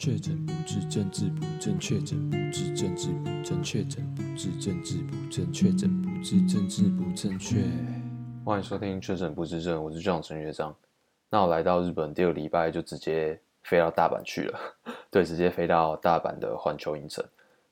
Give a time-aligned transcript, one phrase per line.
[0.00, 7.58] 确诊不治，政治不正确；确诊不治，政治不正确；确诊不治，政治不正确；确诊不治，政治不正确。
[8.42, 10.74] 欢迎收听《确诊不治症》，我是 John 陈学章。
[11.28, 14.58] 那我来到日本第二个礼拜，就直接飞到大阪去了。
[15.10, 17.22] 对，直接飞到大阪的环球影城。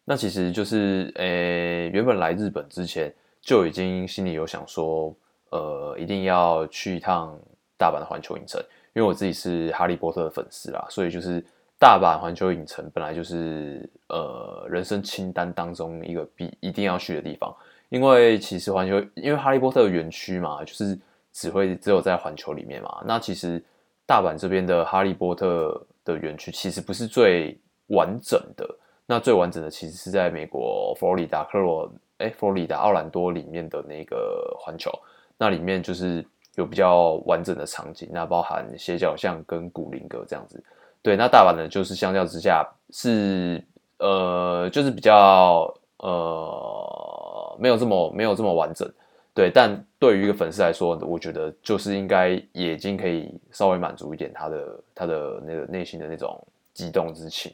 [0.04, 3.10] 那其实就是，诶，原本来日本之前
[3.40, 5.16] 就已经心里有想说，
[5.48, 7.34] 呃，一定要去一趟
[7.78, 8.60] 大阪的环球影城，
[8.92, 11.42] 因为我自己是哈利波特的粉丝啦，所以就是。
[11.78, 17.54] 大阪环球影城本来就是呃人生清单当中一个必一定要去的地方，
[17.88, 20.98] 因为其实环球因为哈利波特园区嘛，就是
[21.32, 23.02] 只会只有在环球里面嘛。
[23.06, 23.62] 那其实
[24.04, 27.56] 大阪这边的哈利波特的园区其实不是最
[27.86, 28.68] 完整的，
[29.06, 34.90] 那最完整的其实是在美国佛罗里达克罗哎佛罗里达奥兰多里面的那个环球，
[35.36, 36.26] 那里面就是
[36.56, 40.60] 有比较完整的场景，那包含斜角巷跟古灵阁这样子。
[41.00, 43.64] 对，那大阪呢，就是相较之下是
[43.98, 48.86] 呃，就是比较呃，没有这么没有这么完整。
[49.32, 57.52] 对，但对于一个粉丝来说，我觉得就是应该已经可以稍微满足一点他的他的那个内心的那种激动之情。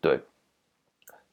[0.00, 0.20] 对，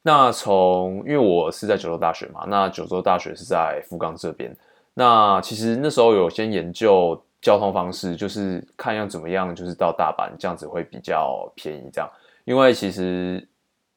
[0.00, 4.56] 那从因为我是在九州大学嘛，那九州大学是在福冈这边，
[4.94, 7.22] 那其实那时候有先研究。
[7.44, 11.90] 交通方式就是看要怎么样，就是到大阪这样子会比较便宜。
[11.92, 12.10] 这样，
[12.46, 13.46] 因为其实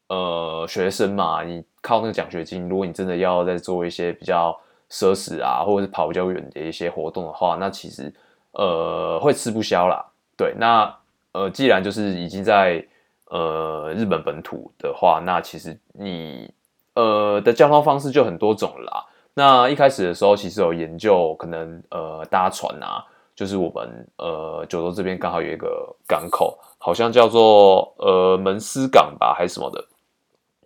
[0.09, 4.51] 呃学生嘛，你靠那个奖学金，如果你真的要再做一些比较
[4.91, 8.13] 奢侈啊，或者是跑比较远的一些活动的话，那其实
[8.51, 10.05] 呃会吃不消啦。
[10.35, 10.93] 对，那
[11.31, 12.85] 呃既然就是已经在
[13.29, 16.53] 呃日本本土的话，那其实你
[16.95, 19.05] 呃的交通方式就很多种啦。
[19.33, 23.05] 那一开始的时候，其实有研究可能呃搭船啊。
[23.37, 29.85] 就是我们呃九州这边刚好有一个港口，好像叫做呃门司港吧，还是什么的。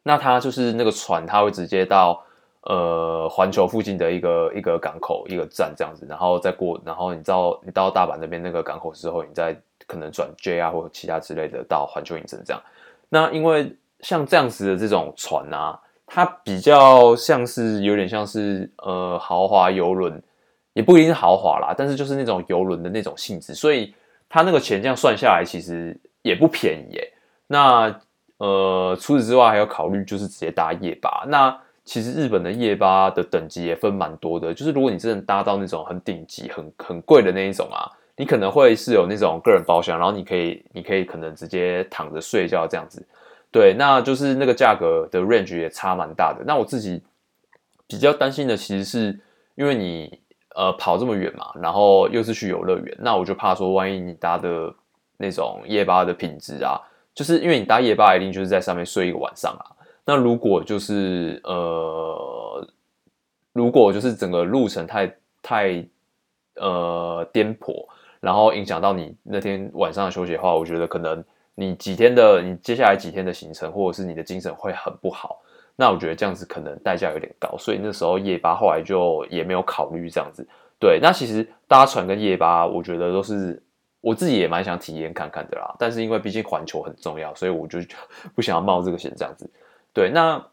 [0.03, 2.23] 那它就是那个船，它会直接到
[2.61, 9.54] 呃环球附近的一个一个港口一个站这样子，然后再过，然后你到你到大阪那边那个港口之后，你再
[9.86, 12.64] 可能转 JR 或者其他之类的到环球影城这样。
[13.10, 20.23] 那因为像这样子的这种船啊，它比较像是有点像是呃豪华游轮。
[20.73, 23.93] 也不一定是豪华啦，但是就是那种游轮的那种性质，所以
[24.30, 27.14] 他那个钱这样算下来，其实也不便宜耶。
[27.48, 27.93] 那
[28.37, 31.26] 呃，除此之外还有考虑就是直接搭夜巴。
[31.27, 43.05] 那其实日本的夜巴的等级也分蛮多的，就是如果你真的搭到那种很顶级、很很贵的那一种啊，你可能会是有那种个人包厢，然后你可以你可以可能直接躺着睡觉这样子。
[43.52, 46.45] 对，那就是那个价格的 range 也差蛮大的。
[46.45, 47.04] 那我自己
[47.87, 49.20] 比较担心的其实是
[49.55, 50.20] 因为你。
[50.56, 54.73] 呃，跑这么远嘛，然后又是去游乐园，那我就怕说，万一你搭的
[55.17, 56.80] 那种夜巴的品质啊，
[57.14, 59.66] 就是因为你搭夜巴一定就是在上面睡一个晚上啊。
[60.04, 62.67] 那如果就是呃，
[63.54, 65.86] 如果就是整个路程太太
[66.56, 67.86] 呃颠簸，
[68.20, 71.23] 然后影响到你那天晚上的休息的话，我觉得可能
[71.56, 75.42] 你几天的你接下来几天的行程，或者是你的精神会很不好。
[75.76, 80.48] 那我觉得这样子可能代价有点高，所以那时候夜巴后来就也没有考虑这样子。
[80.80, 83.61] 对，那其实搭船跟夜巴，我觉得都是
[84.02, 85.76] 我自己也蛮想体验看看的啦。
[85.77, 87.80] 但是因为毕竟环球很重要，所以我就
[88.36, 89.49] 不想要冒这个险这样子。
[89.93, 90.43] 对，那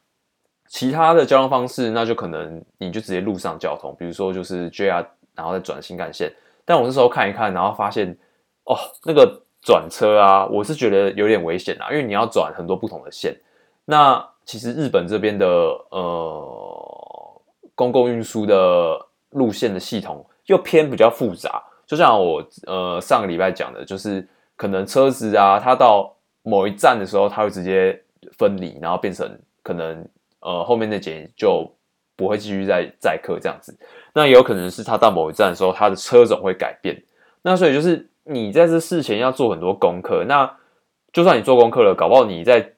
[0.66, 6.30] 其他的交通方式，那就可能你就直接路上交通，比如说就是 JR，然后再转新干线。
[6.66, 8.14] 但我那时候看一看，然后发现
[8.64, 13.34] 哦，那个转车啊，我是觉得有点危险啊，因为你要转很多不同的线。
[13.86, 15.47] 那其实日本这边的
[15.91, 17.42] 呃
[17.75, 18.98] 公共运输的
[19.32, 24.26] 路线的系统又偏比较复杂，就像我呃上个礼拜讲的，就是
[24.56, 28.03] 可能车子啊，它到某一站的时候，它会直接
[28.38, 30.08] 分离，然后变成可能
[30.41, 31.70] 呃后面那节就
[32.16, 33.78] 不会继续再载客这样子。
[34.14, 37.04] 那也有可能是它到某一站的时候，它的车种会改变。
[37.42, 40.25] 那所以就是你在这事前要做很多功课。
[40.26, 40.50] 那
[41.12, 42.72] 就算你做功课了，搞不好你在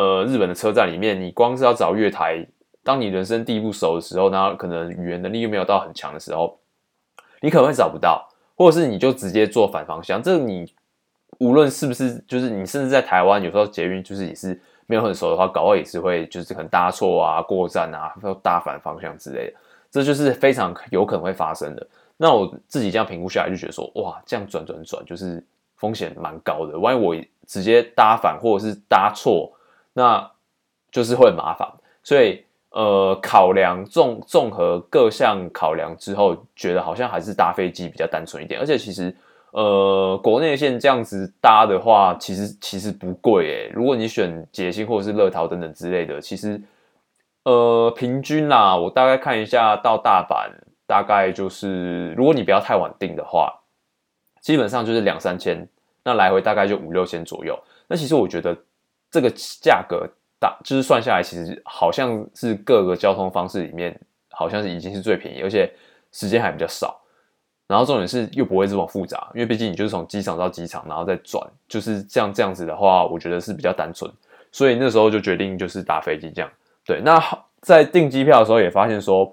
[0.00, 2.42] 呃，日本的车站里面，你光是要找月台，
[2.82, 6.58] 当你人生地不熟的时候，然后可能语言能力又没有到很强的时候，
[7.42, 8.26] 你可能会找不到，
[8.56, 10.22] 或者是你就直接坐反方向。
[10.22, 10.72] 这你
[11.38, 19.56] 无论是不是，就是你甚至在台湾，有时候捷运就是也是没有很熟的话，搞到也是会就是可能搭错啊、过站啊，搭反方向之类的，
[19.90, 21.86] 这就是非常有可能会发生的。
[22.16, 25.44] 那我自己这样评估下来，就觉得说，哇，这样转转转，就是
[25.76, 26.78] 风险蛮高的。
[26.78, 27.14] 万一我
[27.46, 29.52] 直接搭反，或者是搭错。
[29.92, 30.30] 那
[30.90, 31.68] 就是会很麻烦，
[32.02, 38.60] 所以呃，考量综综合各项考量之后，觉得好像还是搭飞机比较单纯一点。
[38.60, 39.14] 而且其实
[39.50, 43.72] 呃，国内线这样子搭的话，其实其实不贵诶。
[43.74, 46.60] 如果你选捷星或者是乐桃等等之类的，其实
[47.42, 50.50] 呃平均啦，我大概看一下到大阪
[50.86, 53.52] 大概就是，如果你不要太晚订的话，
[54.40, 55.68] 基本上就是两三千，
[56.04, 57.58] 那来回大概就五六千左右。
[57.88, 58.56] 那其实我觉得
[59.10, 59.30] 这个
[59.60, 60.08] 价格
[60.38, 63.98] 大，就是算下来，其实好像是各个交通方式里面，
[64.30, 65.70] 好像是已经是最便宜，而且
[66.12, 67.00] 时间还比较少。
[67.66, 74.10] 然后重点是又不会这么复杂，因为毕竟你就是从机场到机场，然后再转，就是这样这样子的话，我觉得是比较单纯。
[74.50, 76.50] 所以那时候就决定就是搭飞机这样。
[76.84, 77.22] 对，那
[77.60, 79.24] 在订机票的时候也发现说，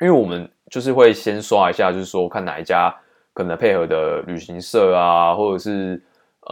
[0.00, 2.92] 因为我们就是会先刷一下，就是说看哪一家
[3.32, 6.02] 可能配合的旅行社啊，或者是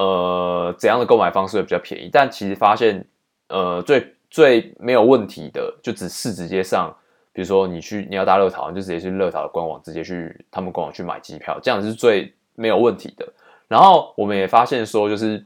[0.00, 2.08] 呃怎样的购买方式会比较便宜。
[2.10, 3.04] 但其实发现，
[3.48, 6.94] 呃最最没有问题的，就只是直接上。
[7.32, 13.26] 比如说你去你要搭乐淘，你就直接去乐淘的官网，直接去他们官网去买机票，这样是最没有问题的。
[13.68, 15.44] 然后我们也发现说，就是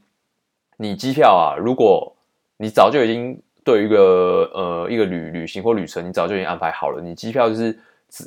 [0.77, 2.11] 你机票啊，如果
[2.57, 7.77] 你早就已经对一个呃一个旅旅行或旅程，你早就已经安排好了，你机票就是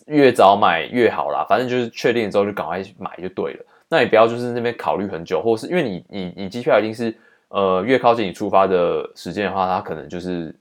[0.06, 1.44] 越早买越好啦。
[1.48, 3.64] 反正就是确定之后就赶快买就对了。
[3.88, 7.14] 那你不要就是那边考虑很久，或是因为你你你机票一定是
[7.48, 10.54] 呃越靠近你出发的时间的话，它可能就是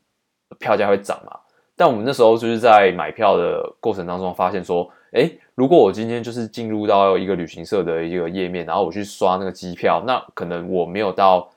[0.60, 1.38] 票价会涨嘛。
[1.76, 11.48] 但我们那时候就是在买票的过程当中发现说，诶，如果我今天就是进入到一个旅行社的一个页面，然后我去刷那个机票，那可能我没有到，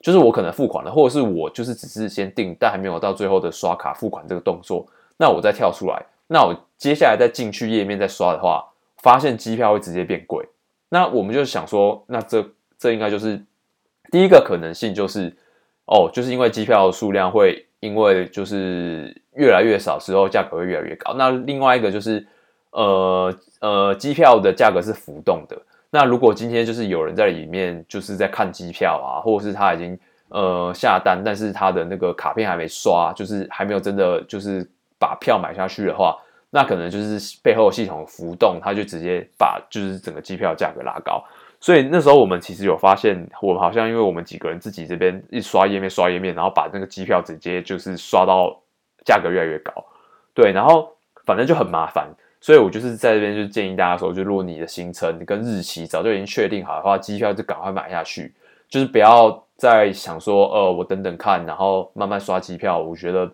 [0.00, 8.62] 就是我可能付款了，或者是我就是只是先订，但还没有到最后的刷卡付款这个动作，那我再跳出来，那我接下来再进去页面再刷的话，
[8.98, 10.46] 发现机票会直接变贵，
[10.94, 12.48] 那我们就想说，那这
[12.78, 13.42] 这应该就是
[14.12, 15.34] 第一个可能性，就是
[15.86, 17.66] 哦，就是因为机票数量会。
[17.80, 21.12] 因为就是越来越少之后，价格会越来越高。
[21.12, 22.26] 那另外一个就是，
[22.70, 23.30] 呃
[23.60, 25.62] 呃，机票的价格是浮动的。
[25.90, 29.98] 那如果今天就是有人在里面就是在看机票啊，或者是他已经
[30.28, 34.66] 呃下单，但是他的那个卡片还没刷，就是还没有真的就是
[34.98, 36.16] 把票买下去的话，
[36.56, 41.20] 那可能就是背后系统浮动，它就直接把就是整个机票价格拉高。
[41.58, 48.56] 所以那时候我们其实有发现，我们好像因为我们几个人自己这边一刷页面刷页面，然后把那个机票直接就是刷到
[49.04, 49.84] 价格越来越高，
[50.32, 50.88] 对，然后
[51.24, 52.08] 反正就很麻烦。
[52.40, 58.32] 所以我就是在这边就建议大家说，就如果你的行程跟日期早就已经确定好的话，机票就赶快买下去，
[58.68, 62.78] 就是不要再想说，呃，我等等看，然后慢慢刷机票。
[62.78, 63.28] 我觉得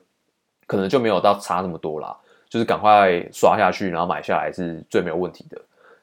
[0.66, 2.16] 可能就没有到差那么多啦，
[2.50, 5.58] 就是赶快刷下去，然后买下来是最没有问题的。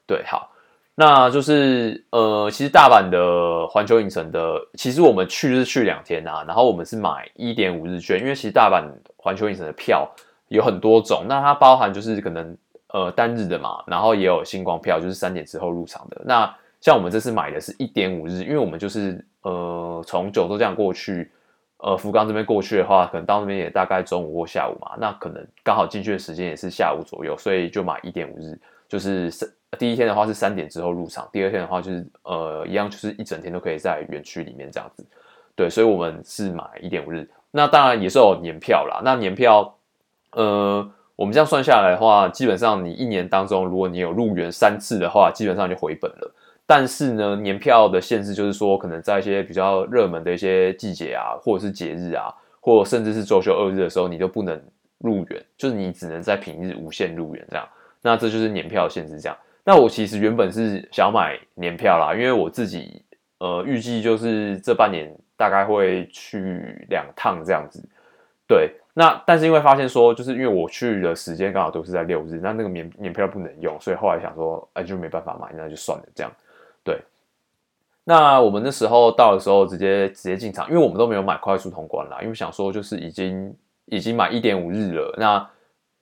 [0.08, 0.52] 对，好。
[1.00, 8.84] 那就是呃，其实大阪的环球影城的，其实我们去是去两天啊，然后我们是买一点五日券，因为其实大阪
[9.16, 10.10] 环球影城的票
[10.48, 12.58] 有很多种，那它包含就是可能
[12.94, 16.20] 呃单日的嘛，然后也有星光票，就是三点之后入场的。
[16.26, 16.52] 那
[16.82, 21.32] 像我们这次买的是一点五日，因为我们就是呃从九州这样过去，
[21.78, 35.06] 呃福冈这边过去的话，可能到那边也大概中午或下午嘛，那可能刚好进去的时间也是下午左右，所以就买一点五日，就是三第一天的话是三点之后入场，第二天的话就是呃一样，就是一整天都可以在园区里面这样子。
[35.56, 37.30] 对，所以我们是买一点五日。
[37.52, 39.02] 那当然也是有年票啦。
[39.04, 39.76] 那年票，
[40.32, 46.32] 呃，我们这样算下来的话，基本上你一年当中，如果你有入园三次的话，基本上就回本了。
[46.70, 52.28] 但是呢，年票的限制就是说，可能在一些比较热门的一些季节啊，或者是节日啊，
[52.60, 54.62] 或甚至是周休二日的时候，你都不能
[54.98, 57.66] 入园，就是你只能在平日无限入园这样。
[58.02, 59.38] 那这就是年票的限制这样。
[59.64, 63.02] 那我其实原本是想买年票啦，因为我自己
[63.38, 67.82] 呃预计就是这半年大概会去两趟这样子。
[68.46, 76.32] 对，那但是因为发现说，就是因为我去的时间刚好都是在六日，那那个年年票不能用，所以后来想说，哎，就没办法买，那就算了这样。
[76.88, 76.98] 对，
[78.06, 83.54] 那我们那时候到的时候直接直接进场，因为我们都没有买快速通关啦，因为想说就是已经
[83.88, 85.38] 已经买一点五日了，那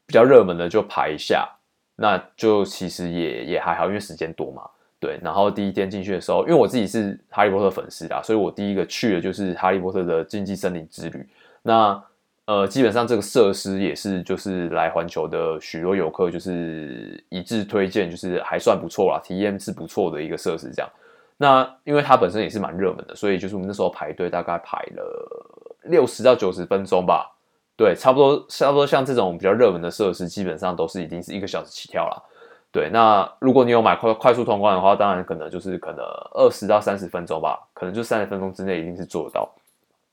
[0.05, 1.49] 比较热门的就排一下。
[1.97, 4.63] 那就其实也也还好，因为时间多嘛，
[4.99, 5.17] 对。
[5.23, 11.25] 然后第一天进去的时候，因为我自己是哈利波特粉丝啦，所以我第一个去的就是哈利波特的禁忌森林之旅。
[11.63, 12.03] 那
[12.45, 20.71] 呃，基本上这个设施也是就是来环球的许多游客就是一致推荐，就是还算不错啦，体验是不错的一个设施。
[20.71, 20.89] 这样，
[21.37, 27.31] 那因为它本身也是蛮热门的，所以就是我们那时候排队大概排了六十到九十分钟吧。
[27.75, 32.23] 对，差不多，差不多像这种比较热门的设施，基本上都是已经是一个小时起跳了。
[32.71, 39.49] 对，那如果你有买快快速通关的话，当然可能就是可能二十到三十分钟吧，可能就三十分钟之内一定是做得到。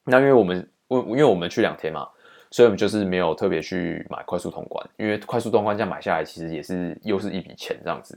[0.04, 2.08] 那因为我们，我因为我们去两天嘛，
[2.52, 8.16] 所以我们就是没有特别去买快速通关，因为快速通关这样买下来，其实也是又是一笔钱这样子。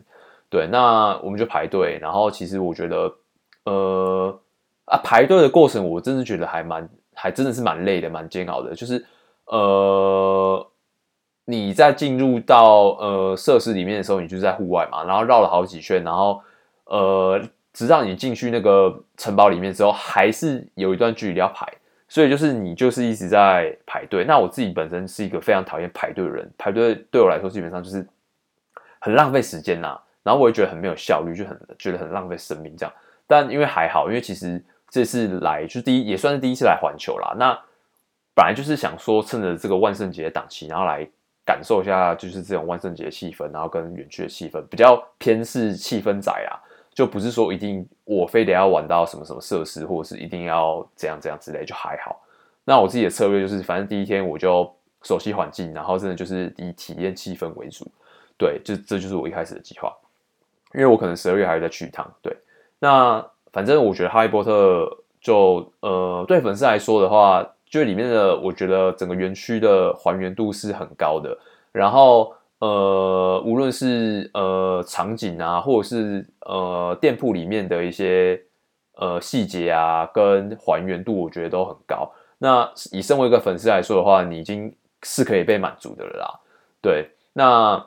[0.49, 3.11] 对，那我们就排队，然后其实我觉得，
[3.63, 4.39] 呃
[4.85, 8.75] 啊，排队的过程我真的觉得还蛮，还真的是蛮累的，蛮煎熬的。
[8.75, 9.03] 就是
[9.45, 10.67] 呃，
[11.45, 16.41] 你在进入到呃设施里面的时候，你就在户外嘛，然后绕了好几圈，然后
[16.85, 17.41] 呃，
[17.73, 21.65] 直到你进去那个城堡里面之后，还是有一段距离要排，
[22.07, 24.24] 所以就是你就是一直在排队。
[24.25, 28.05] 那我自己本身是一个非常讨厌排队的人，排队对我来说基本上就是
[29.00, 32.93] 很浪费时间呐、然后我也觉得很没有效率，就很觉得很浪费生命这样。
[33.27, 37.35] 但因为还好，因为其实这次来就第一，也算是第一次来环球啦。
[37.38, 37.59] 那
[38.33, 41.07] 本来就是想说趁着这个万圣节档期，然后来
[41.45, 46.57] 感受一下就是这种万圣节气氛，然后跟园区的气氛比较偏是气氛仔啊，
[46.95, 52.19] 就不是说一定我非得要玩到什么什么设施，或者是一定要怎样怎样之类，就还好。
[52.63, 54.73] 那我自己的策略就是，反正第一天我就
[55.03, 57.85] 熟悉环境，然后真的就是以体验气氛为主。
[58.37, 59.93] 对，就这就是我一开始的计划。
[60.73, 62.35] 因为我可能十二月还要再去一趟，对，
[62.79, 64.85] 那反正我觉得哈利波特
[65.21, 71.37] 就呃，对粉丝来说的话，就里面的我觉得整个园区的还原度是很高的，
[71.71, 78.41] 然后呃，无论是呃场景啊，或者是呃店铺里面的一些
[78.95, 82.12] 呃细节啊，跟还原度，我觉得都很高。
[82.38, 86.39] 那以身为一个粉丝来说的话，你已经是可以被满足的了啦，
[86.81, 87.85] 对，那。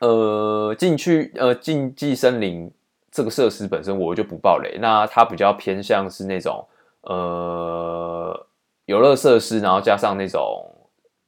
[0.00, 2.68] 呃，进去呃，禁忌森林
[3.12, 4.76] 这个设施本身我就不爆雷。
[4.80, 6.66] 那它比较偏向是那种
[7.02, 8.46] 呃
[8.86, 10.74] 游乐设施，然后加上那种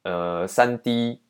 [0.03, 1.21] 呃三 D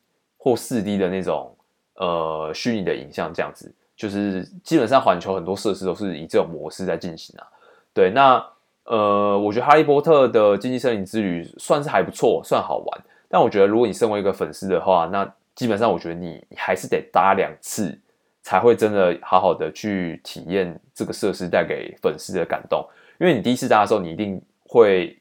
[0.46, 1.52] 或四 D 的那种
[1.96, 7.44] 呃虚拟的影像，这样子，就是基本上环球很多设施都是以这种模式在进行啊。
[7.92, 8.46] 对，那
[8.84, 13.04] 呃，我觉得哈利波特的禁忌森林之旅算是还不错，算好玩。
[13.28, 17.98] 但我觉得如果你身为一个粉丝的话，那基本上，我觉得你你还是得搭两次，
[18.40, 22.86] 才会真的好好的去体验这个设施带给粉丝的感动。
[23.18, 25.18] 因为你第一次搭的时候，你一定会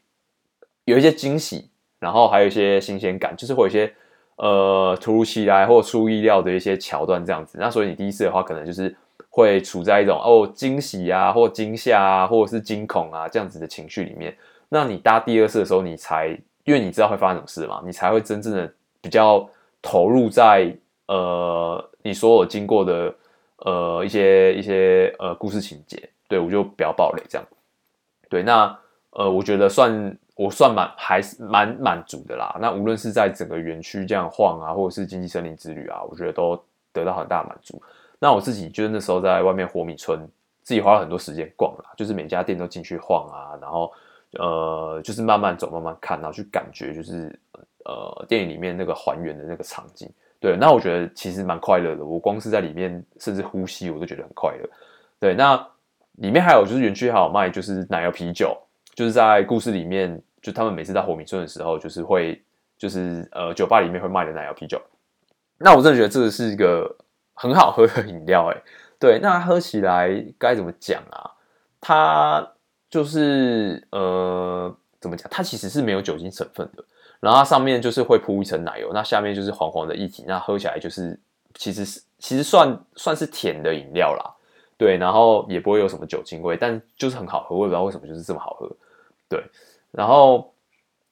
[0.84, 1.68] 有一些惊喜，
[1.98, 3.92] 然后还有一些新鲜感，就是会有一些
[4.38, 7.58] 呃突如其来或出意料的一些桥段这样子。
[7.60, 8.96] 那所以你第一次的话，可能就是
[9.30, 14.36] 会处在一种哦惊喜啊，或惊吓啊，或者是惊恐啊这样子的情绪里面。
[14.70, 16.28] 那你搭第二次的时候，你才
[16.64, 19.48] 因为你知道会发生什么事嘛，你才会真正的比较。
[19.88, 20.76] 投入在
[21.06, 23.14] 呃你所有经过的
[23.58, 27.48] 呃一些一些呃故事情节，对，我就不要暴雷这样。
[28.28, 28.76] 对，那
[29.16, 32.56] 呃我觉得算我算蛮还是蛮满足的啦。
[32.62, 36.56] 那无论是在整个园区这样晃啊，或者是经济森林之旅啊，我觉得都
[36.94, 37.82] 得到很大满足。
[38.20, 40.20] 那我自己就是那时候在外面火米村，
[40.64, 43.92] 自己花了很多时间逛啦，就是每家店都进去晃啊，然后
[44.34, 47.38] 呃就是慢慢走，慢慢看，然后去感觉就是。
[47.88, 52.04] 呃，电影里面那个还原的那个场景，对，那我觉得其实蛮快乐的。
[52.04, 54.68] 我光是在里面，甚至呼吸，我都觉得很快乐。
[55.20, 55.56] 对，那
[56.14, 58.58] 里面还有就是园区还有卖就是奶油啤酒，
[58.96, 62.42] 就是在故事里面，就他们每次在活米村的时候，就是会
[62.78, 64.82] 就是呃酒吧里面会卖的奶油啤酒。
[65.58, 66.96] 那我真的觉得这个是一个
[67.34, 68.62] 很好喝的饮料，哎，
[68.98, 71.30] 对，那喝起来该怎么讲啊？
[71.80, 72.52] 它
[72.90, 75.28] 就是呃怎么讲？
[75.30, 76.84] 它其实是没有酒精成分的。
[77.22, 81.20] 然后它上面就是会铺一层奶油，那下面就是黄黄的液体，那喝起来就是
[81.56, 84.24] 其实是其实算算是甜的饮料啦，
[84.78, 88.70] 对，然后也不会有什么酒精味，但就是很好喝，我也不知道为什么就是这么好喝，
[89.28, 89.44] 对，
[89.92, 90.54] 然后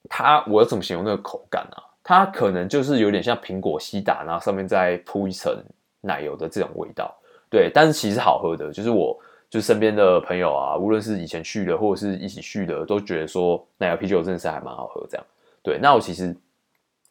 [0.08, 1.82] 它我怎么形容那个口感啊？
[2.02, 5.56] 它可能就是有点像苹果西打，然后上面再铺一层
[6.02, 7.16] 奶油的这种味道，
[7.48, 9.18] 对，但是其实好喝的，就是我
[9.48, 15.26] 就身边的朋友啊，无论是以前去的或者是一起去的，都觉得说奶油啤酒真的是还蛮好喝这样。
[15.62, 16.36] 对，那我其实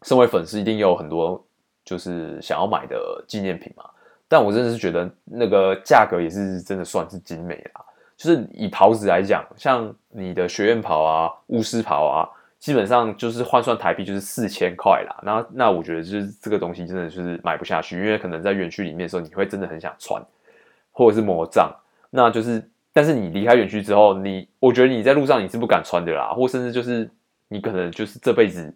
[0.03, 1.43] 身为粉丝，一定有很多
[1.83, 3.83] 就是想要买的纪念品嘛。
[4.27, 7.83] 但我真的是觉得那个价格也是真的算是精美啦。
[8.17, 12.29] 就是以袍子来讲，像你的学院袍啊、巫师袍啊，
[12.59, 15.19] 基本上就是换算台币就是四千块啦。
[15.23, 20.23] 那那我觉得就是这个东西真的就是买不下去，因为可能在园区里面的时候，你会真的很想穿，
[20.91, 21.73] 或者是魔杖。
[22.09, 27.09] 那就是，但是你离开园区之后，你我觉得你在路上你是不敢穿的啦，或甚至就是。
[27.49, 28.73] 你可能就是这辈子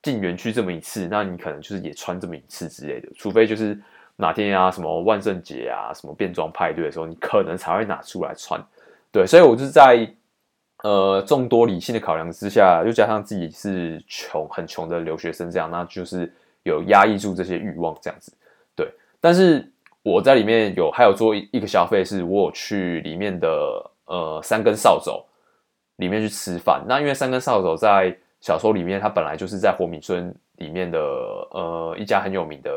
[0.00, 3.78] 进园区这么一次，那你可能就是也穿这么一次之类的，除非就是
[4.16, 8.60] 哪天啊，什么万圣节啊，什么变装派对的时候，你可能才会拿出来穿。
[9.12, 10.08] 对，所以我就是在
[10.82, 16.32] 呃众多理性的考量之下，又加上自己是穷很穷的留学生，这样，那就是
[16.64, 18.32] 有压抑住这些欲望这样子。
[18.74, 19.70] 对，但是
[20.02, 23.48] 我在里面有还有做一个消费，是我有去里面的
[24.06, 25.12] 呃三根扫帚。
[25.98, 32.70] 里面去吃饭，那因为三根扫帚在小说里面，它本来就是在活米村里面的呃一家很有名的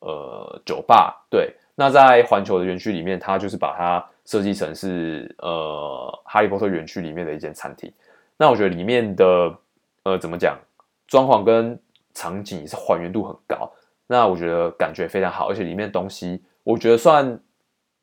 [0.00, 7.92] 呃酒吧，对，那在环球的园区里面，它就是把它设计成是呃哈利波特园区里面的一间餐厅。
[8.36, 9.54] 那我觉得里面的
[10.04, 10.56] 呃怎么讲，
[11.06, 11.78] 装潢跟
[12.14, 13.70] 场景也是还原度很高。
[14.06, 17.40] 那我觉得感觉非常好，而且里面东西我觉得算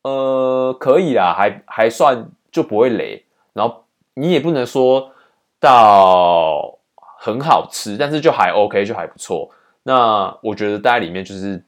[0.02, 3.24] 呃可以啦，还还算就不会雷。
[3.54, 3.86] 然后
[4.16, 5.12] 你也不能说
[5.60, 6.78] 到
[7.20, 9.52] 很好吃，但是就还 OK，就还不错。
[9.84, 11.64] 那我觉得待在里面就是。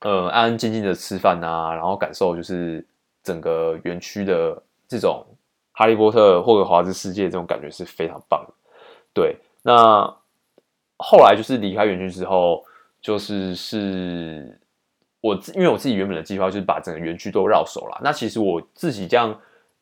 [0.00, 2.84] 呃，安安静静的吃饭啊，然后感受就是
[3.22, 5.24] 整个园区的这种
[5.72, 8.54] 哈利波特霍格华兹世界这种感觉是非常棒的。
[9.14, 10.04] 对，那
[10.98, 12.62] 后来就是离开园区之后，
[13.00, 14.60] 就是是
[15.22, 17.98] 我因为我自己原本的计划就是把整个园区都绕熟了。
[18.04, 19.34] 那其实我自己这样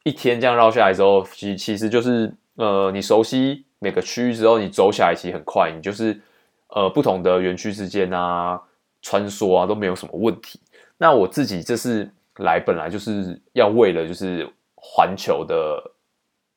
[0.05, 6.21] 一天这样绕下来之后，其其实就是呃，你熟悉每个区域之后，你走起来其实很快，你就是
[6.69, 8.63] 呃不同的园区之间啊。
[9.05, 10.59] 穿梭啊都没有什么问题。
[10.97, 15.79] 那我自己这次来本来就是要为了就是环球的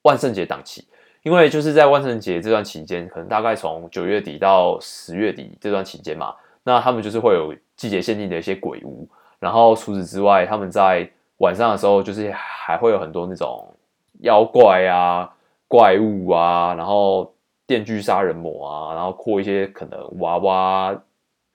[0.04, 0.88] 万圣节档期，
[1.24, 9.06] 因为就是在万圣节这段期间，可能大概从九月底到十月底这段期间嘛，那他们就是会有季节限定的一些鬼屋，
[9.39, 13.75] 然后除此之外，他们在晚上的时候就是还会有很多那种
[14.22, 15.30] 妖怪啊、
[15.68, 17.34] 怪物啊，然后
[17.66, 21.04] 电锯杀人魔啊，然后扩一些可能娃娃。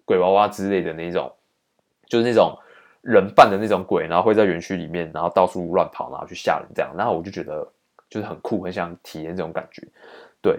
[0.04, 1.32] 鬼娃娃之类的那种，
[2.06, 2.56] 就是那种
[3.00, 6.92] 人扮的那种鬼，然后会在园区里面，然后到处乱跑，然后去吓人这样。
[6.97, 7.66] 然后我就觉得
[8.09, 9.82] 就是很酷，很想体验这种感觉。
[10.40, 10.59] 对，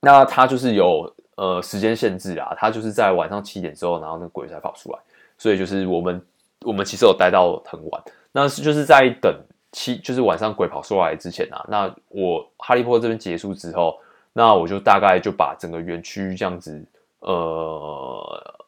[0.00, 4.98] 那它就是有呃时间限制啊，它就是在晚上七点之后，然后那鬼才跑出来。
[5.36, 6.22] 所以就是我们
[6.62, 9.32] 我们其实有待到很晚，那是就是在等
[9.72, 11.64] 七，就是晚上鬼跑出来之前啊。
[11.68, 13.98] 那我哈利波特这边结束之后，
[14.32, 16.84] 那我就大概就把整个园区这样子。
[17.20, 18.64] 呃，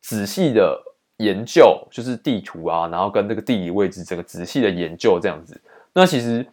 [0.00, 0.80] 仔细的
[1.16, 5.60] 研究就是地图啊，然后跟那个地理位置，整个仔细的研究这样子。
[5.92, 6.46] 那其实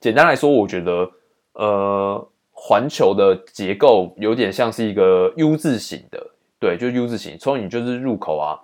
[0.00, 1.08] 简单来说，我觉得
[1.52, 7.38] 呃，环球的结构有点像是一个 U 字形的，对，就 U 字形。
[7.38, 8.58] 从你就是入口啊，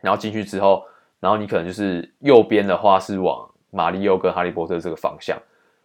[0.00, 0.82] 然后进去之后，
[1.20, 5.38] 然后你可能就是右边的话是往马里奥跟哈利波特这个方向，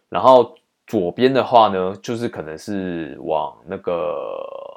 [0.08, 4.74] 然后左边的话呢，就是可能是往那个。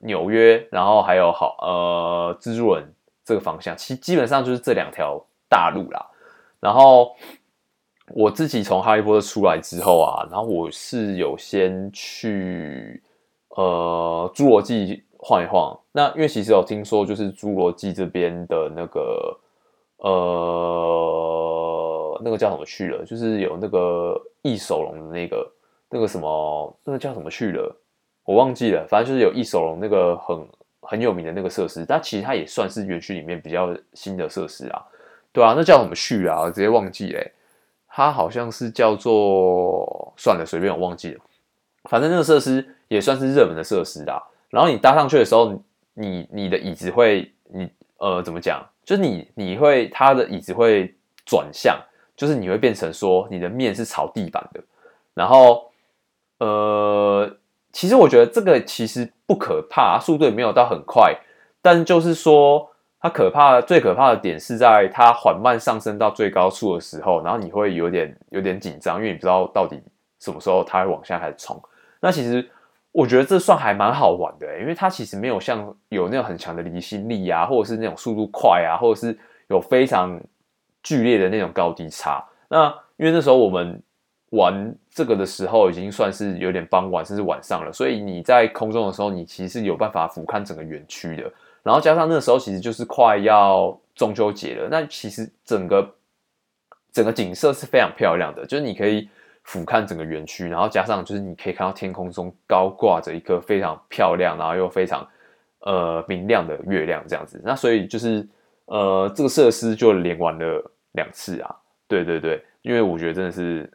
[0.00, 6.06] 纽约，然后还有好呃，蜘蛛人这个方向，其基本上就是这两条大路啦。
[6.60, 7.14] 然后
[8.14, 13.02] 我自己从哈利波特出来之后啊，然后我是有先去
[13.50, 15.78] 呃侏罗纪晃一晃。
[15.92, 19.38] 那因为其实有听说，就是侏罗纪这边的那个
[19.98, 20.08] 呃
[22.24, 25.52] 那个叫什么去了，就是有那个异手龙的那个
[25.90, 27.76] 那个什么那个叫什么去了。
[28.28, 30.46] 我忘记了，反正就是有异手龙那个很
[30.82, 34.84] 很有名的那个设施，但其实它也算是园区里面比较新的设施啊。
[35.32, 36.44] 对啊，那叫什么序啊？
[36.50, 37.26] 直接忘记了，
[37.88, 41.20] 它好像是叫做算了，随便我忘记了。
[41.84, 44.22] 反正那个设施也算是热门的设施啦。
[44.50, 45.58] 然后你搭上去的时候，
[45.94, 48.62] 你你的椅子会，你呃怎么讲？
[48.84, 51.80] 就是你你会它的椅子会转向，
[52.14, 54.60] 就是你会变成说你的面是朝地板的，
[55.14, 55.72] 然后
[56.40, 57.34] 呃。
[57.78, 61.16] 其实我觉得这个其实不可怕，速度也没有到很快，
[61.62, 69.80] 但就是说它可怕的，最可怕的点是在它缓慢上升到最高处的时候，然后你会有点有点紧张，因为你不知道到底
[70.18, 71.56] 什么时候它会往下开始冲。
[72.00, 72.44] 那其实
[72.90, 80.20] 我觉得这算还蛮好玩的，因为它其实没有像有那种很强的离心力啊，或者是那种速度快啊，或者是有非常
[80.82, 82.26] 剧烈的那种高低差。
[82.48, 83.80] 那因为那时候我们。
[84.30, 91.32] 玩这个的时候已经算是有点傍晚，甚至晚上了，所以你在空中的时候，你其实是有办法俯瞰整个园区的。
[91.62, 95.94] 然后加上那时候其实就是快要中秋节了，那其实整个
[96.92, 99.08] 整个景色是非常漂亮的，就是你可以
[99.44, 105.08] 俯瞰整个园区，然后加上就是你可以看到天空中高挂着一颗非常漂亮，然后又非常
[105.60, 107.40] 呃明亮的月亮这样子。
[107.42, 108.26] 那所以就是
[108.66, 113.70] 呃这个设施就连玩了两次啊，对对对，因为我觉得真的是。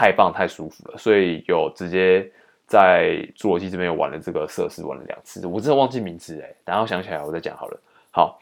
[0.00, 2.26] 太棒太舒服了，所以有直接
[2.66, 5.46] 在侏罗纪这边玩了这个设施，玩了两次。
[5.46, 7.78] 我真的忘记名字哎，等下想起来我再讲好了。
[8.10, 8.40] 好，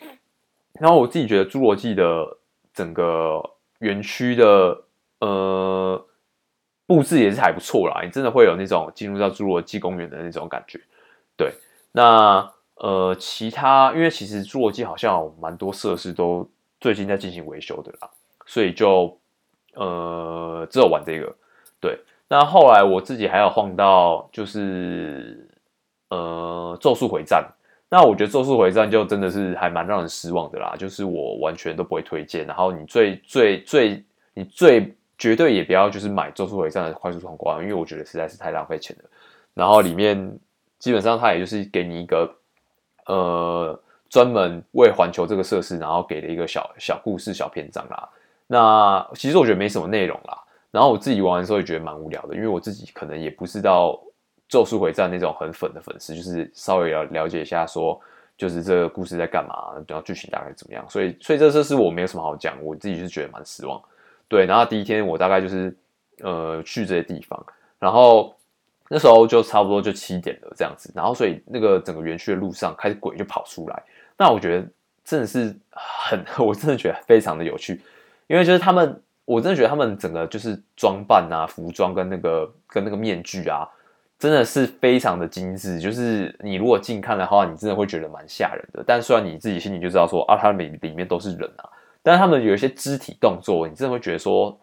[0.74, 2.38] 然后我自己觉得侏罗纪的
[2.72, 3.42] 整个
[3.80, 4.80] 园区的
[5.18, 6.06] 呃
[6.86, 10.80] 布置也是还不错啦，你真的会有那种进入到侏罗纪公园的那种感觉。
[11.36, 11.52] 对，
[11.90, 16.48] 那呃其他因为其实侏罗纪好像蛮多设施都
[16.80, 18.08] 最近在进行维修的啦，
[18.46, 19.18] 所以就。
[19.74, 21.32] 呃，只有玩这个，
[21.80, 21.98] 对。
[22.28, 25.48] 那后来我自己还有晃到，就是
[26.10, 27.46] 呃，咒术回战。
[27.90, 32.46] 那我觉得《咒术回战》就真的是还蛮让人失望的啦，就是我完全都不会推荐。
[32.46, 39.08] 然后你最最最你最绝对也不要就是买《咒术回战》的快速通关，因为我觉得实在是太浪费钱了。
[39.54, 40.38] 然后里面
[40.78, 42.30] 基本上它也就是给你一个
[43.06, 48.06] 呃专门为环球这个设施，然后给了一个小小故事小篇章啦。
[48.46, 50.38] 那其实我觉得没什么内容啦。
[50.70, 53.98] 然后我自己玩的时候也觉得蛮无聊的，因为我自己可能也不是到。
[54.50, 58.00] 咒术回战那种很粉的粉丝，就是稍微了了解一下，说
[58.34, 60.82] 就是这个故事在干嘛，然后剧情大概怎么样。
[60.88, 63.78] 所以，所以这这是我没有什么好讲，我自己是觉得蛮失望。
[64.26, 65.76] 对，然后第一天我大概就是
[66.20, 67.44] 呃去这些地方，
[67.78, 68.34] 然后
[68.88, 73.82] 那时候就差不多就七点了这样子，然后所以那个整个园区的路上开始鬼就跑出来，
[74.16, 74.66] 那我觉得
[75.04, 77.82] 真的是很， 我真的觉得非常的有趣，
[78.28, 83.68] 因为就是他们，我真的觉得他们整个就是装扮啊、服装跟那个跟那个面具啊。
[84.18, 88.82] 真的是非常的精致，就是你如果近看的话，你真的会觉得蛮吓人的。
[88.84, 91.70] 但虽然你自己心里就知道说啊，他们里面都是人啊，
[92.02, 94.58] 但是他们有一些肢体动作，你真的会觉得说，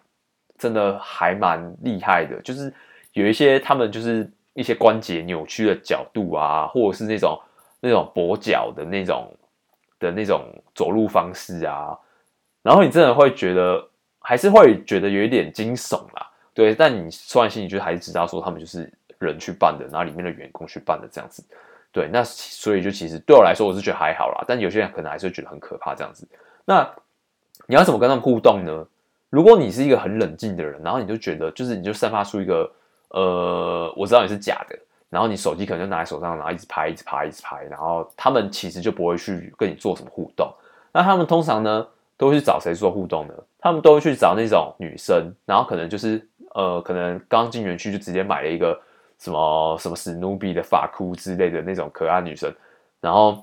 [0.57, 2.41] 真的还蛮厉害的。
[2.41, 2.73] 就是
[3.13, 7.39] 有一些他们就是一些关节扭曲的角度啊，或者是那种
[7.79, 9.33] 那种跛脚的那种
[9.99, 10.41] 的那种
[10.73, 11.97] 走路方式啊，
[12.61, 13.87] 然后你真的会觉得
[14.25, 16.27] 还是会觉得有一点惊悚啦。
[16.53, 18.91] 对，但你说完心里就还是知道说他们就是。
[19.17, 21.41] 人去办的，然后里面的员工去办的这样子，
[21.89, 24.43] 对，那所以就其实对我来说，我是觉得还好啦。
[24.45, 26.27] 但有些人可能还是会觉得很可怕这样子。
[26.65, 26.87] 那
[27.65, 28.85] 你要怎么跟他们互动呢？
[29.29, 32.69] 如果你是一个很冷静的人，然后你就觉得就是你就散发出一个
[33.07, 34.77] 呃，我知道你是假的，
[35.09, 40.53] 然后你手机可能就拿在手上，然后一直拍，一直拍，一直拍，然后他们其实就不会去跟你做什么互动。
[40.91, 43.33] 那他们通常呢，都会去找谁做互动呢？
[43.59, 48.79] 他们都会去找那种女生，然后可能就是呃，可能刚进园区就直接买了一个。
[49.17, 52.53] 什么什么史努比的发箍之类的那种可爱女生，
[52.99, 53.41] 然后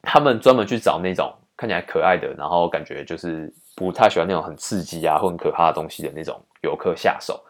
[0.00, 7.42] 他们专门去找那种看起来可爱的，然后感觉就是不太喜欢那种很刺激啊或很可怕的东西的那种游客下手，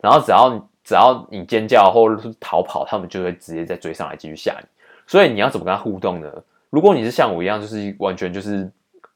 [0.00, 4.66] 然后只要只要你尖叫或者是逃跑，他们就会直接再追上来继续吓你。
[5.04, 6.32] 所以你要怎么跟他互动呢？
[6.70, 8.70] 如果你是像我一样，就是完全就是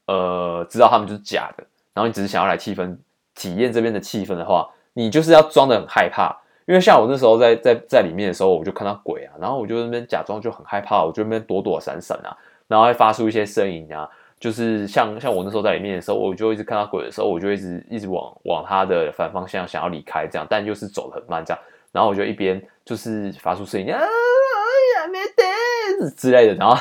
[0.07, 2.97] 呃知道他们就是假的，然后你只是想要来气氛
[3.35, 6.37] 体验这边的气氛的话，你就是要装得很害怕。
[6.67, 12.37] 因为像我那时候在在在里面的时候，我就看到鬼啊，然后我就那边假装就很害怕，我就那边躲躲闪闪啊，
[12.67, 14.07] 然后还发出一些声音啊，
[14.39, 21.61] 就是像像我那时候在里面的时候，我就一直看到鬼的时候，我就一直一直往往他的反方向想要离开这样，但就是走得很慢这样，
[21.91, 26.77] 然后我就一边就是发出声音啊，哎呀没得之类的，然后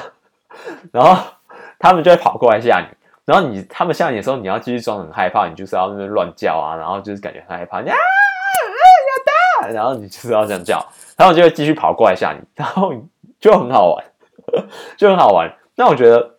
[0.92, 1.20] 然后
[1.78, 2.86] 他们就会跑过来吓你，
[3.30, 7.84] 然后你他们吓你的时候，你要继续装很害怕，你就是要那边乱叫啊，然后就是感觉很害怕啊。
[9.72, 10.84] 然后你就是要这样叫，
[11.16, 12.92] 然后就会继续跑过来吓你，然后
[13.38, 14.04] 就很好玩，
[14.96, 15.48] 就很好玩。
[15.76, 16.38] 那我觉得，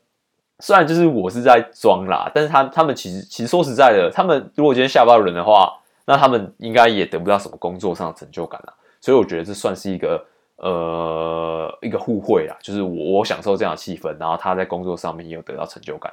[0.59, 5.71] 虽然就是我是在装啦，但是他他们其实其实说实在的，他们如果今天吓不到人的话，
[6.03, 8.73] 那他们应该也得不到什么工作上的成就感啦。
[8.99, 10.21] 所以我觉得这算是一个
[10.57, 16.11] 呃一个互惠啦，就是我我享受这样的气氛，然后他在工作上面也有得到成就感，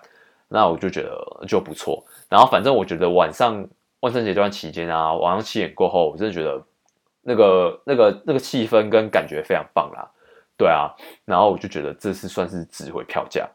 [0.48, 2.04] 那我就觉得就不错。
[2.28, 3.66] 然后反正我觉得晚上
[4.00, 6.62] 万圣节这段期间啊，晚上七点过后，我真的觉得。
[7.20, 10.08] 那个、那个、那个气氛跟感觉非常棒啦，
[10.56, 10.88] 对啊，
[11.26, 13.46] 然后我就觉得这次算是值回票价。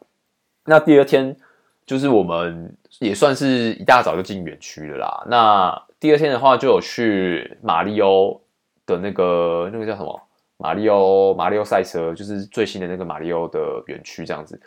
[0.64, 1.36] 那第二天
[1.84, 5.24] 就是我们也算是一大早就进园区了啦。
[5.26, 8.40] 那第二天的话，就有去马里欧
[8.86, 10.22] 的那个那个叫什么
[10.56, 14.60] 马里欧马里欧赛车，就是最新的那个马里欧的园区这样子。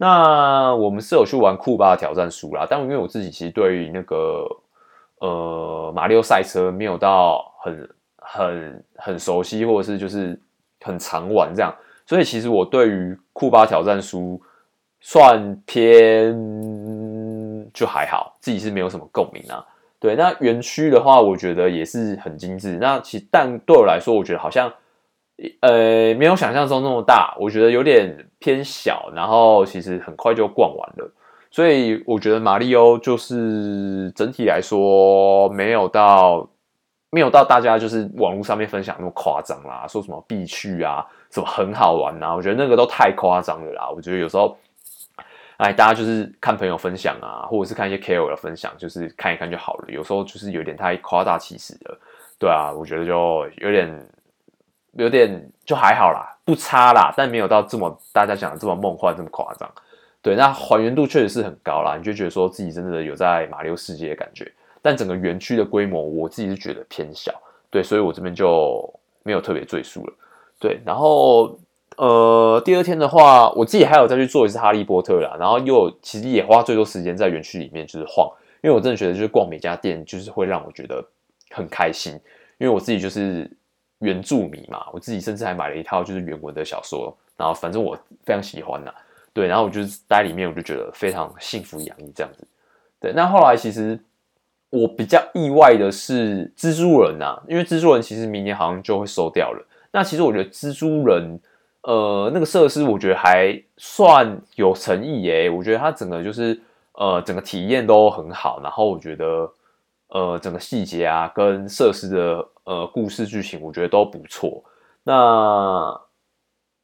[0.00, 4.46] 那我们是有去玩库巴挑战书啦，但因为我自己其实对于那个
[5.18, 7.88] 呃马里欧赛车没有到很。
[8.32, 10.38] 很很熟悉，或者是就是
[10.82, 11.74] 很常玩这样，
[12.06, 14.40] 所以其实我对于库巴挑战书
[15.00, 16.32] 算偏
[17.74, 19.66] 就还好，自己是没有什么共鸣啊。
[19.98, 22.78] 对，那园区的话，我觉得也是很精致。
[22.80, 24.72] 那其但对我来说，我觉得好像
[25.60, 31.12] 呃没有想象中那么大，我觉得有点偏小，然后其实很快就逛完了。
[31.50, 36.48] 所以我觉得马里欧就是整体来说没有到。
[37.12, 43.90] 没有到大家就是网络上面分享那么夸张啦，说什么必去啊，什么很好玩呐，我觉得那个都太夸张了啦。
[43.90, 44.56] 我觉得有时候，
[45.56, 49.86] 哎，大家就是看朋友分享啊，或者是看一些 KOL 的分享，就是看一看就好了。
[49.88, 51.98] 有时候就是有点太夸大其词了，
[52.38, 53.92] 对啊，我觉得就有点
[54.92, 59.70] 有点就还好啦，不差啦，但没有到这么大家讲的这么梦幻这么夸张。
[60.22, 64.50] 对，那还原度确实是很高啦，你就觉得说自己真的有在马里奥世界的感觉。
[64.82, 67.32] 但整个园区的规模，我自己是觉得偏小，
[67.70, 70.12] 对，所以我这边就没有特别赘述了，
[70.58, 70.80] 对。
[70.84, 71.58] 然后
[71.96, 78.26] 呃，第二天的话，我自己还有再去做一次哈利波特啦，然后又其实也花最多时间在园区里面就是晃，
[78.62, 81.04] 因为我真的觉得就是逛每家店就是会让我觉得
[81.50, 82.12] 很开心，
[82.56, 83.50] 因为我自己就是
[84.00, 88.92] 原著迷嘛，我自己甚至还买了一套就是原文的小说，然后反正我非常喜欢呐，
[89.32, 92.46] 对，然后我就待里面我就觉得非常幸福洋溢这样子，
[93.00, 93.98] 对，那后来其实
[94.68, 101.40] 我比较意外的是蜘蛛人呐，因为蜘蛛人其实明年好像就会收掉了，那其实我觉得蜘蛛人。
[101.82, 106.60] 呃，那个设施我觉得还算有诚意耶，我觉得它整个就是
[106.92, 109.50] 呃，整个体验都很好，然后我觉得
[110.08, 114.62] 呃，整个细节啊跟设施的呃故事剧情，我觉得都不错。
[115.02, 116.00] 那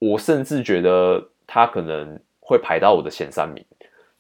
[0.01, 3.65] 我甚至觉得他可能会排到我的前三名，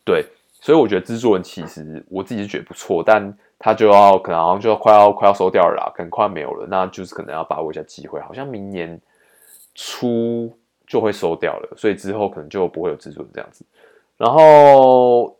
[0.04, 0.24] 对，
[0.60, 9.00] 所以我觉得蜘蛛人其实我自己是觉得不错，但他就要可能好像就要快要快要收掉了啦，可能快没有了，那就是可能要把握一下机会，好像明年
[9.74, 10.56] 初。
[10.88, 13.64] 就会收掉了，所以之后可能就不会有蜘蛛人这样子。
[14.16, 15.36] 然后，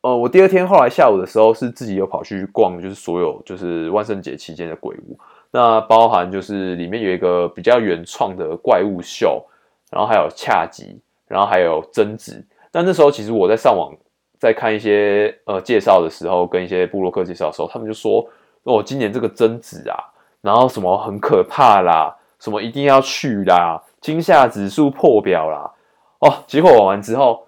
[0.00, 5.16] 呃，我第二天后来下午的时候是自己有跑去逛，就是所有就是万圣节期间的鬼屋，
[5.56, 9.42] 那包含就是里面有一个比较原创的怪物秀，
[9.90, 12.44] 然后还有恰吉，然后还有贞子。
[12.70, 13.90] 但那时候其实我在上网
[14.38, 18.28] 在看一些呃介绍的时候，跟一些部落客介绍的时候，他们就说
[18.64, 19.96] 哦，今年这个贞子啊，
[20.42, 23.82] 然后什么很可怕啦，什么一定要去啦。
[24.02, 25.72] 惊吓指数破表啦！
[26.18, 27.46] 哦，结果玩完之后，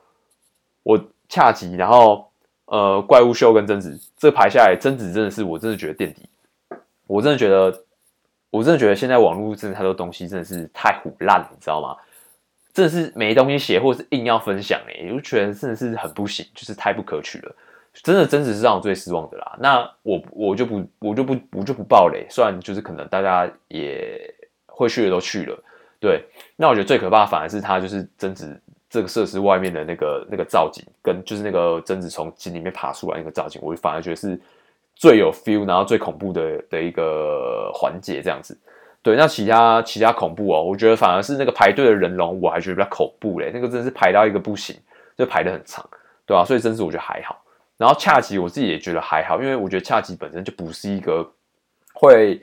[0.83, 2.27] 我恰吉，然后
[2.65, 6.23] 呃，怪物秀跟贞子这排下来，贞子真的是我真的觉得垫底。
[7.07, 7.85] 我真的觉得，
[8.51, 11.97] 我真的觉得现在网络真的太多东西真的是太唬烂了，你知道吗？
[12.73, 17.55] 真的是没东西写，或是硬要分享哎、欸，我就觉得真的是很不行，就是太不可取了。
[18.05, 19.57] 真的，贞子是让我最失望的啦。
[19.59, 24.33] 那我我就不我就不我就不爆雷，虽然就是可能大家也
[24.67, 25.65] 会去的都去了。
[25.99, 34.41] 对，那我觉得最可怕反而是它，就是贞子这个设施外面的那个那个造景，跟就是那个贞子从井里面爬出来那个造景，我反而觉得是
[34.99, 38.59] 最有 feel，然后最恐怖的的一个环节这样子。
[39.01, 44.77] 对，那其他其他恐怖哦，我觉得反而是那个排队的人龙，我还觉得比较恐怖嘞，那个真的是排到一个不行，
[45.17, 45.89] 就排得很长，
[46.27, 46.45] 对吧？
[46.45, 47.41] 所以真是我觉得还好，
[47.77, 51.27] 然后恰吉我自己也觉得还好，因为我觉得恰吉本身就不是一个
[51.95, 52.43] 会。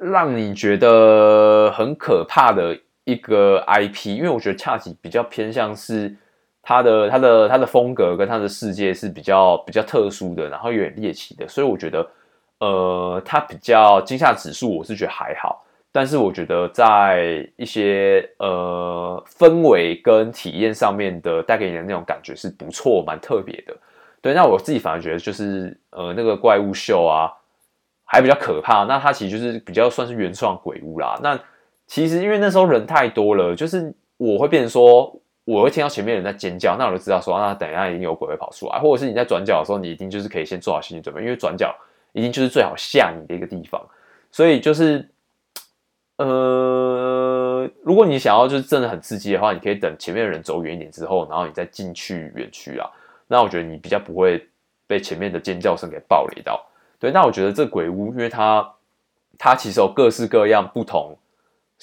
[0.00, 6.12] 让你觉得很可怕的一个 IP，因为我觉得恰吉比较偏向是
[6.62, 12.08] 它的它的它的风格跟它的世界是比较比较特殊的，然后有点猎奇的，所以我觉得
[12.60, 23.76] 呃它比较惊吓指数我是觉得还好，但是我觉得在一些呃氛围跟体验上面的带给你的那种感觉是不错，蛮特别的。
[24.20, 27.30] 对，那我自己反而觉得就是呃那个怪物秀啊。
[28.04, 31.18] 还比较可怕，那它其实就是比较算是原创鬼屋啦。
[31.22, 31.38] 那
[31.86, 41.74] 其实因为那时候人太多了，就是我会变成说，我会听到前面人在尖叫，那我就知道说，那等一下一定有鬼会跑出来，或者是你在转角的时候，你一定就是可以先做好心理准备，因为转角
[42.12, 43.84] 一定就是最好吓你的一个地方。
[44.30, 45.08] 所以就是，
[46.16, 52.88] 呃，如果你想要就是真的很刺激的话，你可以等前面的人走远一点之后，然后你再进去园区啊。
[53.26, 54.46] 那我觉得你比较不会
[54.86, 56.64] 被前面的尖叫声给暴雷到。
[56.98, 58.72] 对，那我觉得这鬼屋，因为它
[59.36, 61.16] 它其实有各式各样不同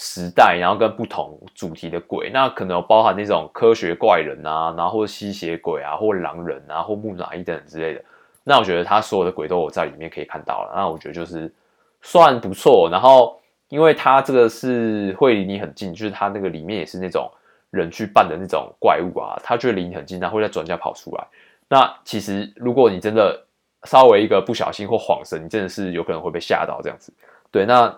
[0.01, 8.01] 时代，然后跟不同主题的鬼，那可能包含那种科学怪人啊，然后或吸血鬼啊，或狼人啊，或木乃伊等等之类的。
[8.45, 10.71] 那我觉得他所有的鬼都有在里面可以看到了。
[10.73, 11.53] 那我觉得就是
[12.01, 12.87] 算不错。
[12.89, 17.29] 然后因为他这个是会离你很近，就是他那个里面也是那种
[17.69, 21.27] 人去扮的那种怪物啊，他就会离你很近，他会在转角跑出来。
[21.67, 23.37] 那其实如果你真的
[23.83, 27.13] 稍微一个不小心或晃神，你真的是有可能会被吓到这样子。
[27.51, 27.93] 对，那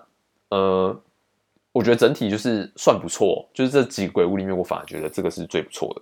[0.49, 0.99] 呃，
[1.71, 6.01] 我觉得整体就是算不错，就是这几个鬼屋里面，我反而觉得这个是最不错的。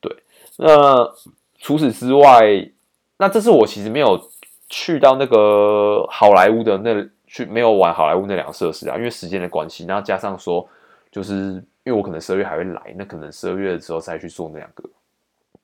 [0.00, 0.16] 对，
[0.56, 1.08] 那
[1.58, 2.44] 除此之外，
[3.16, 4.20] 那这次我其实没有
[4.68, 9.84] 去到那个好莱坞的那去，没有玩好莱坞那两个设施啊，因为时间的关系。
[9.86, 10.68] 然后加上说，
[11.10, 14.88] 就是因为我可能十二月还会来，那可能十二月的时候再去做那两个。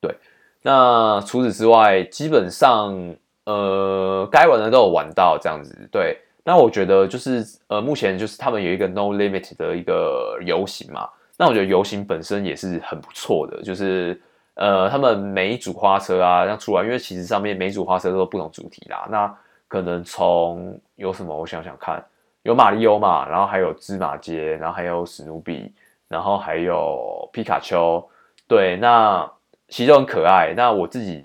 [0.00, 0.14] 对，
[0.62, 3.16] 那除此之外，基本上。
[3.46, 6.18] 呃，该玩的都有玩到这样子，对。
[6.44, 11.08] 那我觉得就是呃，目前就是他们有一个 No Limit 的一个游行嘛。
[11.36, 14.20] 那我觉得游行本身也是很不错的，就是
[14.54, 19.08] 呃，他们每一组花车啊，这样出来，因为其实上面每一组花车都有不同主题啦。
[19.10, 19.34] 那
[19.66, 22.04] 可能从有什么，我想想看，
[22.42, 25.72] 有马里奥嘛，然后还有芝麻街，然后还有史努比，
[26.08, 28.06] 然后还有皮卡丘，
[28.46, 28.76] 对。
[28.76, 29.28] 那
[29.68, 30.52] 其实都很可爱。
[30.56, 31.24] 那我自己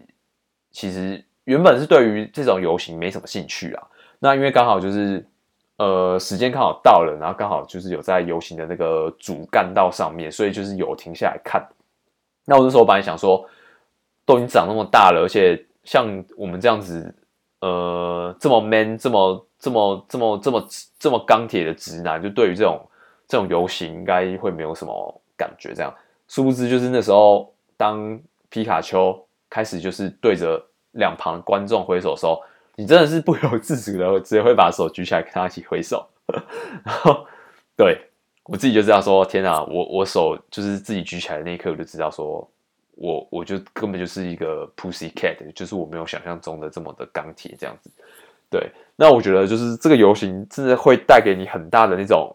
[0.72, 1.24] 其实。
[1.46, 3.88] 原本是对于这种游行没什么兴趣啊，
[4.20, 5.26] 那因为刚好就是
[5.78, 11.66] 呃，时间刚好到了，然后刚好就是有在游行的那个主干道上面，所以就是有停下来看。
[12.46, 13.48] 那我那时候本来想说，
[14.26, 17.16] 都已经长那么大了，而且像我们这样子，
[17.62, 20.68] 呃，这么 man，这么这么这么这么
[21.00, 22.86] 这么钢铁的直男，就对于这种
[23.26, 25.74] 这种游行应该会没有什么感觉。
[25.74, 25.96] 这样，
[26.28, 29.18] 殊不知就是那时候，当皮卡丘
[29.50, 32.42] 开始就是对着两旁观众挥手的时候。
[32.80, 36.08] 你真的是不由自主的，直接会把手举起来跟他一起挥手，
[36.86, 37.28] 然后
[37.76, 38.00] 对
[38.46, 42.50] 我自己就知道说，天啊，我我手就是自己举起来的那一刻，我就知道说，
[42.96, 47.92] 我我就根本就是一个 pussy cat，就是我没有想象中的这么的钢铁这样子。
[48.50, 52.34] 对，那我觉得就是这个游行真的会带给你很大的那种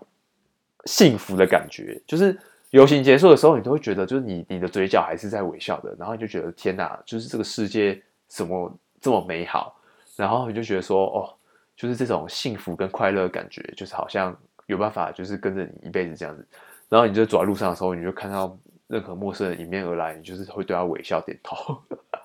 [0.85, 9.75] 幸福的感觉，就是游行结束的时候，你都会觉得就是你你的嘴角还是在微笑的，然后你就觉得天哪，就是这个世界怎么这么美好。
[10.17, 11.35] 然后你就觉得说，哦，
[11.77, 16.47] 就是这种幸福跟快乐的感觉，就是好像有办法，就是跟着你一辈子这样子。
[16.89, 21.77] 然后你就走在路上的时候，你就看到任何陌生人迎面而来，你就是会对他微笑点头。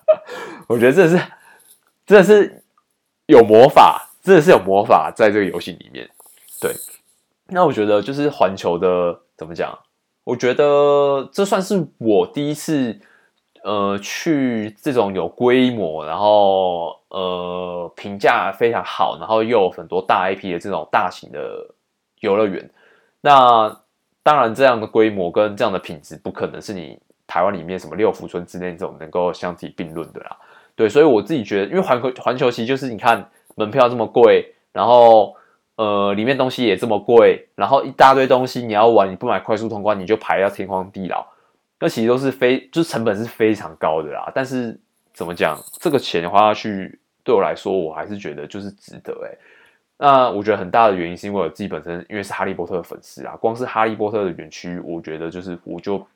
[0.68, 1.20] 我觉得这是
[2.06, 2.62] 真的是
[3.26, 6.08] 有魔法，真的是有魔法在这个游戏里面。
[6.60, 6.72] 对，
[7.48, 9.76] 那我觉得就是环球的怎么讲？
[10.22, 13.00] 我觉得这算是我第一次。
[13.62, 21.66] 呃，去这种有规模，然后呃评价非常好，然后又有很多大 IP 的这种大型的
[22.20, 22.70] 游乐园。
[23.20, 23.76] 那
[24.22, 30.36] 当然，这样的规模跟这样的品质，不可能是你台湾里面什么六福村之类这种能够相提并论的啦。
[30.74, 35.34] 对，所以我自己觉得，因为环球环球其实就是你看门票这么贵，然后
[35.76, 41.26] 呃里面东西也这么贵，然后一大堆东西你要玩，你不买快速通关，你就排到天荒地老。
[41.80, 44.30] 那其实都是非，就是成本是非常高的啦。
[44.34, 44.78] 但是
[45.14, 49.38] 怎么讲，这个钱花下去，对我来说，我还是觉得就是值得诶。
[49.96, 56.06] 那我觉得很大的原因是因为我自己本身因为是哈利波特的粉丝啊，光是哈利波特的园区，我觉得就是我就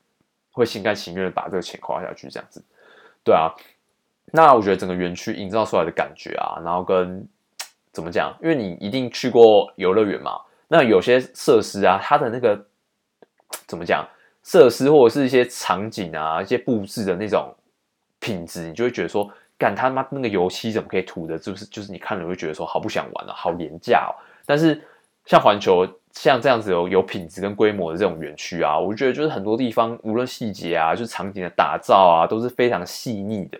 [0.52, 2.62] 会心甘情愿的把这个钱花下去这样子。
[3.24, 3.50] 对啊，
[4.32, 7.26] 那我觉得整个园区营造出来的感觉啊，然后跟
[7.90, 12.66] 怎么讲，因为你一定去过游乐园嘛，那有些设施啊，它的那个
[13.66, 14.06] 怎么讲？
[14.44, 17.52] 设施或者是一些场景啊，一些布置的那种
[18.20, 24.12] 品质，你就会觉得说，干他妈那个油漆怎么可以涂的，就是就是你看了会觉得说，好不想玩了，好廉价哦。
[24.44, 24.82] 但是
[25.24, 33.58] 像环球像这样子有有品质跟规模的这种园区啊，我觉得就是很多地方无论细节啊，就是场景的打造啊，都是非常细腻的。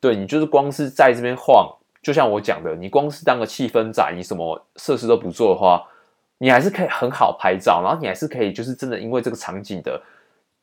[0.00, 5.80] 对，你就是光是在这边晃，就像我讲的，你光是当个气氛仔，你什么设施都不做的话，
[6.38, 10.02] 你还是可以很好拍照，然后你还是可以就是真的因为这个场景的。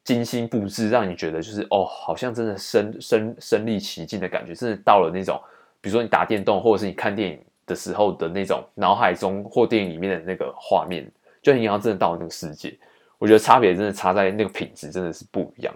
[0.03, 5.39] 精心布置，让你觉得就是哦，好像真的身身身临其境的感觉，真的到了那种，
[5.79, 11.09] 比如说你打电动，或者是你看电影的时候的那种脑海中或电影里面的那个画面，
[11.43, 12.75] 就你要真的到了那个世界。
[13.19, 15.71] 我觉得差别真的差在那个品质，真的是不一样。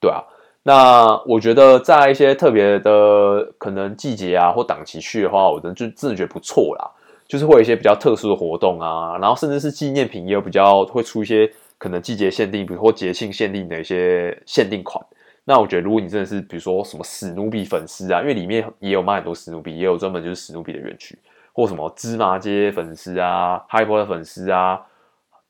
[0.00, 0.24] 对啊，
[0.62, 6.90] 那我觉得在一些特别的可能季节啊或档期去的话，我真的就真的觉得不错啦。
[7.28, 11.52] 就是会有一些比较特殊的活动啊，然后甚至是纪念品也有比较会出一些。
[11.78, 15.04] 可能季节限定，比如说节庆限定的一些限定款，
[15.44, 21.18] 那我觉得如果你真的是比如说什么史努比粉丝啊，因为里面也有卖很多史努比，也有专门就是史努比的园区，
[21.52, 24.80] 或什么芝麻街粉丝啊、哈利波特粉丝啊，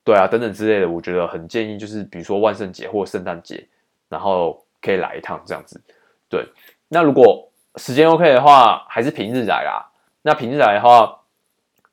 [0.03, 3.65] 对啊等等之类的，我觉得很建议就是比如说万圣节或圣诞节，
[4.09, 5.81] 然后可以来一趟这样子。
[6.29, 6.45] 对，
[6.89, 9.91] 那如果时间 OK 的话，还是平日来啦。
[10.23, 11.21] 那平日来的话，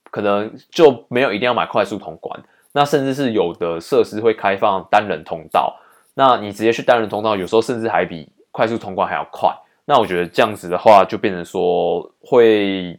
[0.10, 2.42] 可能就没有一定要买快速通关。
[2.74, 5.78] 那甚至是有的设施会开放单人通道，
[6.14, 9.54] 那你直接去单人通道，有时候甚至还比快速通关还要快。
[9.84, 12.98] 那我觉得这样子的话，就变成说会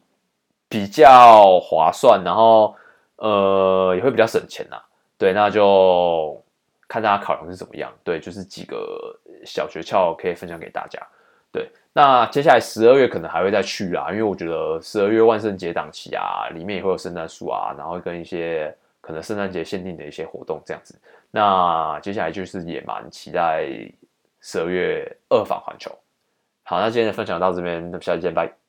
[0.68, 2.74] 比较划算，然后
[3.16, 4.76] 呃也会比较省钱呐。
[5.16, 6.38] 对，那就
[6.86, 7.90] 看大家考量是怎么样。
[8.04, 11.00] 对，就是几个小诀窍可以分享给大家。
[11.50, 18.74] 对，那接下来十二月可能还会再去啊，因为我觉得十二月万圣节档期啊，里面也会有圣诞树啊，然后跟一些。
[19.02, 20.98] 可能圣诞节限定的一些活动这样子，
[21.30, 23.66] 那接下来就是也蛮期待
[24.40, 25.90] 十二月二访环球。
[26.62, 28.61] 好，那今天的分享到这边，那么下期见，拜。